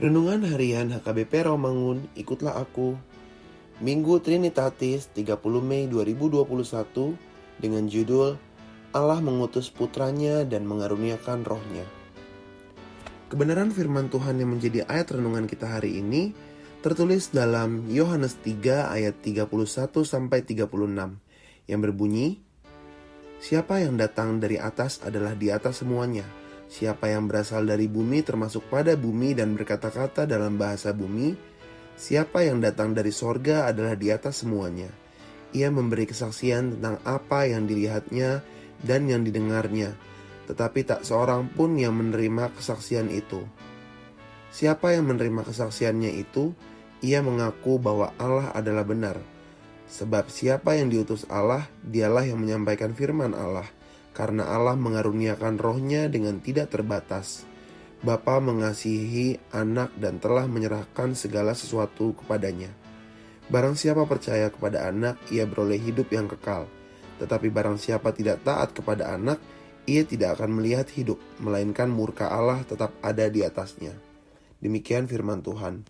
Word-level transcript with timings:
Renungan 0.00 0.48
Harian 0.48 0.96
HKBP 0.96 1.44
Romangun, 1.44 2.08
ikutlah 2.16 2.56
aku. 2.56 2.96
Minggu 3.84 4.24
Trinitatis 4.24 5.12
30 5.12 5.36
Mei 5.60 5.92
2021 5.92 6.40
dengan 7.60 7.84
judul 7.84 8.40
Allah 8.96 9.20
mengutus 9.20 9.68
putranya 9.68 10.48
dan 10.48 10.64
mengaruniakan 10.64 11.44
rohnya. 11.44 11.84
Kebenaran 13.28 13.76
firman 13.76 14.08
Tuhan 14.08 14.40
yang 14.40 14.56
menjadi 14.56 14.88
ayat 14.88 15.20
renungan 15.20 15.44
kita 15.44 15.68
hari 15.68 16.00
ini 16.00 16.32
tertulis 16.80 17.28
dalam 17.28 17.84
Yohanes 17.92 18.40
3 18.40 18.96
ayat 18.96 19.20
31 19.20 19.52
sampai 20.00 20.40
36 20.48 20.64
yang 21.68 21.80
berbunyi 21.84 22.40
Siapa 23.36 23.84
yang 23.84 24.00
datang 24.00 24.40
dari 24.40 24.56
atas 24.56 25.04
adalah 25.04 25.36
di 25.36 25.52
atas 25.52 25.84
semuanya 25.84 26.39
Siapa 26.70 27.10
yang 27.10 27.26
berasal 27.26 27.66
dari 27.66 27.90
bumi 27.90 28.22
termasuk 28.22 28.70
pada 28.70 28.94
bumi 28.94 29.34
dan 29.34 29.58
berkata-kata 29.58 30.22
dalam 30.22 30.54
bahasa 30.54 30.94
bumi, 30.94 31.34
siapa 31.98 32.46
yang 32.46 32.62
datang 32.62 32.94
dari 32.94 33.10
sorga 33.10 33.66
adalah 33.66 33.98
di 33.98 34.06
atas 34.14 34.46
semuanya. 34.46 34.86
Ia 35.50 35.66
memberi 35.66 36.06
kesaksian 36.06 36.78
tentang 36.78 37.02
apa 37.02 37.50
yang 37.50 37.66
dilihatnya 37.66 38.46
dan 38.86 39.10
yang 39.10 39.26
didengarnya, 39.26 39.98
tetapi 40.46 40.86
tak 40.86 41.02
seorang 41.02 41.50
pun 41.50 41.74
yang 41.74 41.90
menerima 41.90 42.54
kesaksian 42.54 43.10
itu. 43.10 43.42
Siapa 44.54 44.94
yang 44.94 45.10
menerima 45.10 45.42
kesaksiannya 45.50 46.22
itu, 46.22 46.54
ia 47.02 47.18
mengaku 47.18 47.82
bahwa 47.82 48.14
Allah 48.14 48.54
adalah 48.54 48.86
benar. 48.86 49.18
Sebab 49.90 50.30
siapa 50.30 50.78
yang 50.78 50.86
diutus 50.86 51.26
Allah, 51.26 51.66
dialah 51.82 52.30
yang 52.30 52.38
menyampaikan 52.38 52.94
firman 52.94 53.34
Allah 53.34 53.79
karena 54.10 54.50
Allah 54.50 54.74
mengaruniakan 54.74 55.56
rohnya 55.56 56.10
dengan 56.10 56.42
tidak 56.42 56.74
terbatas. 56.74 57.46
Bapa 58.00 58.40
mengasihi 58.40 59.36
anak 59.52 59.92
dan 60.00 60.16
telah 60.18 60.48
menyerahkan 60.48 61.12
segala 61.12 61.52
sesuatu 61.52 62.16
kepadanya. 62.16 62.72
Barang 63.52 63.76
siapa 63.76 64.06
percaya 64.08 64.48
kepada 64.48 64.88
anak, 64.88 65.20
ia 65.28 65.44
beroleh 65.44 65.76
hidup 65.76 66.08
yang 66.14 66.30
kekal. 66.30 66.64
Tetapi 67.20 67.52
barang 67.52 67.76
siapa 67.76 68.14
tidak 68.16 68.40
taat 68.46 68.72
kepada 68.72 69.12
anak, 69.12 69.36
ia 69.84 70.06
tidak 70.06 70.40
akan 70.40 70.62
melihat 70.62 70.88
hidup, 70.96 71.20
melainkan 71.42 71.92
murka 71.92 72.30
Allah 72.32 72.64
tetap 72.64 72.96
ada 73.04 73.28
di 73.28 73.44
atasnya. 73.44 73.92
Demikian 74.62 75.04
firman 75.04 75.44
Tuhan. 75.44 75.84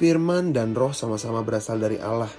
Firman 0.00 0.56
dan 0.56 0.72
roh 0.72 0.96
sama-sama 0.96 1.44
berasal 1.44 1.76
dari 1.76 2.00
Allah, 2.00 2.32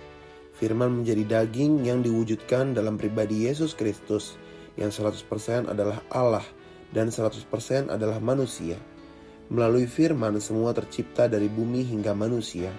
Firman 0.62 1.02
menjadi 1.02 1.42
daging 1.42 1.90
yang 1.90 2.06
diwujudkan 2.06 2.78
dalam 2.78 2.94
pribadi 2.94 3.50
Yesus 3.50 3.74
Kristus 3.74 4.38
yang 4.78 4.94
100% 4.94 5.26
adalah 5.66 6.06
Allah 6.14 6.46
dan 6.94 7.10
100% 7.10 7.90
adalah 7.90 8.22
manusia. 8.22 8.78
Melalui 9.50 9.90
firman 9.90 10.38
semua 10.38 10.70
tercipta 10.78 11.26
dari 11.26 11.50
bumi 11.50 11.82
hingga 11.82 12.14
manusia. 12.14 12.70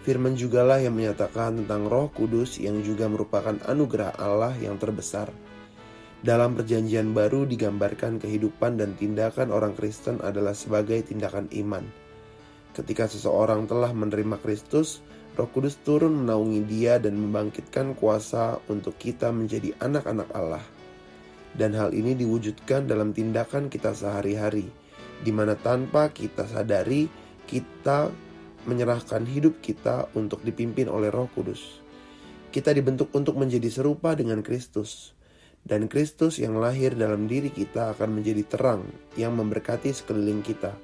Firman 0.00 0.32
jugalah 0.32 0.80
yang 0.80 0.96
menyatakan 0.96 1.60
tentang 1.60 1.92
roh 1.92 2.08
kudus 2.08 2.56
yang 2.56 2.80
juga 2.80 3.04
merupakan 3.04 3.52
anugerah 3.68 4.16
Allah 4.16 4.56
yang 4.56 4.80
terbesar. 4.80 5.28
Dalam 6.24 6.56
perjanjian 6.56 7.12
baru 7.12 7.44
digambarkan 7.44 8.16
kehidupan 8.16 8.80
dan 8.80 8.96
tindakan 8.96 9.52
orang 9.52 9.76
Kristen 9.76 10.24
adalah 10.24 10.56
sebagai 10.56 11.04
tindakan 11.04 11.52
iman. 11.52 11.84
Ketika 12.72 13.12
seseorang 13.12 13.68
telah 13.68 13.92
menerima 13.92 14.40
Kristus, 14.40 15.04
Roh 15.40 15.48
Kudus 15.48 15.80
turun 15.80 16.20
menaungi 16.20 16.68
dia 16.68 17.00
dan 17.00 17.16
membangkitkan 17.16 17.96
kuasa 17.96 18.60
untuk 18.68 19.00
kita 19.00 19.32
menjadi 19.32 19.72
anak-anak 19.80 20.28
Allah. 20.36 20.60
Dan 21.56 21.72
hal 21.72 21.96
ini 21.96 22.12
diwujudkan 22.12 22.84
dalam 22.84 23.16
tindakan 23.16 23.72
kita 23.72 23.96
sehari-hari, 23.96 24.68
di 25.24 25.32
mana 25.32 25.56
tanpa 25.56 26.12
kita 26.12 26.44
sadari, 26.44 27.08
kita 27.48 28.12
menyerahkan 28.68 29.24
hidup 29.24 29.64
kita 29.64 30.12
untuk 30.12 30.44
dipimpin 30.44 30.92
oleh 30.92 31.08
Roh 31.08 31.32
Kudus. 31.32 31.80
Kita 32.52 32.76
dibentuk 32.76 33.08
untuk 33.16 33.40
menjadi 33.40 33.72
serupa 33.72 34.12
dengan 34.12 34.44
Kristus, 34.44 35.16
dan 35.64 35.88
Kristus 35.88 36.36
yang 36.36 36.60
lahir 36.60 36.92
dalam 36.92 37.24
diri 37.24 37.48
kita 37.48 37.96
akan 37.96 38.20
menjadi 38.20 38.44
terang 38.44 38.84
yang 39.16 39.32
memberkati 39.40 39.88
sekeliling 39.88 40.44
kita 40.44 40.76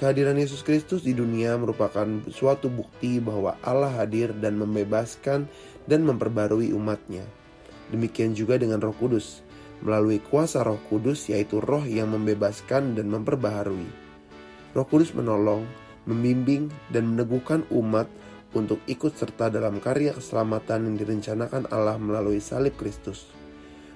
Kehadiran 0.00 0.40
Yesus 0.40 0.64
Kristus 0.64 1.04
di 1.04 1.12
dunia 1.12 1.60
merupakan 1.60 2.08
suatu 2.32 2.72
bukti 2.72 3.20
bahwa 3.20 3.60
Allah 3.60 3.92
hadir 4.00 4.32
dan 4.32 4.56
membebaskan 4.56 5.44
dan 5.84 6.08
memperbarui 6.08 6.72
umatnya. 6.72 7.20
Demikian 7.92 8.32
juga 8.32 8.56
dengan 8.56 8.80
roh 8.80 8.96
kudus, 8.96 9.44
melalui 9.84 10.16
kuasa 10.24 10.64
roh 10.64 10.80
kudus 10.88 11.28
yaitu 11.28 11.60
roh 11.60 11.84
yang 11.84 12.16
membebaskan 12.16 12.96
dan 12.96 13.12
memperbaharui. 13.12 13.92
Roh 14.72 14.88
kudus 14.88 15.12
menolong, 15.12 15.68
membimbing, 16.08 16.72
dan 16.88 17.12
meneguhkan 17.12 17.68
umat 17.68 18.08
untuk 18.56 18.80
ikut 18.88 19.12
serta 19.12 19.52
dalam 19.52 19.84
karya 19.84 20.16
keselamatan 20.16 20.88
yang 20.88 20.96
direncanakan 20.96 21.68
Allah 21.68 22.00
melalui 22.00 22.40
salib 22.40 22.72
Kristus. 22.80 23.39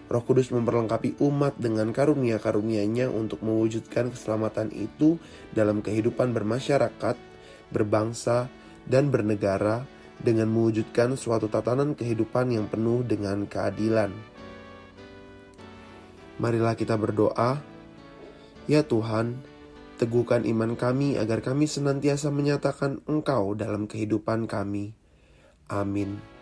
Roh 0.05 0.21
Kudus 0.21 0.53
memperlengkapi 0.53 1.17
umat 1.25 1.57
dengan 1.57 1.89
karunia-karunia-Nya 1.89 3.09
untuk 3.09 3.41
mewujudkan 3.41 4.13
keselamatan 4.13 4.69
itu 4.77 5.17
dalam 5.57 5.81
kehidupan 5.81 6.37
bermasyarakat, 6.37 7.17
berbangsa, 7.73 8.53
dan 8.85 9.09
bernegara 9.09 9.89
dengan 10.21 10.53
mewujudkan 10.53 11.17
suatu 11.17 11.49
tatanan 11.49 11.97
kehidupan 11.97 12.53
yang 12.53 12.69
penuh 12.69 13.01
dengan 13.01 13.49
keadilan. 13.49 14.13
Marilah 16.37 16.77
kita 16.77 17.01
berdoa, 17.01 17.63
Ya 18.69 18.85
Tuhan, 18.85 19.41
teguhkan 19.97 20.45
iman 20.45 20.77
kami 20.77 21.17
agar 21.17 21.41
kami 21.41 21.65
senantiasa 21.65 22.29
menyatakan 22.29 23.01
Engkau 23.09 23.57
dalam 23.57 23.89
kehidupan 23.89 24.45
kami. 24.51 24.93
Amin. 25.71 26.34